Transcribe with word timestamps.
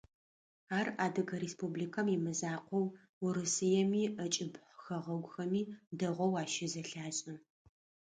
Ар 0.77 0.87
Адыгэ 1.05 1.37
Республикэм 1.43 2.07
имызакъоу 2.15 2.85
Урысыеми, 3.25 4.03
ӏэкӏыб 4.15 4.53
хэгъэгухэми 4.83 5.61
дэгъоу 5.97 6.33
ащызэлъашӏэ. 6.41 7.33